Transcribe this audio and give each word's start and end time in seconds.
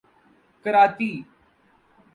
کراتی 0.63 1.25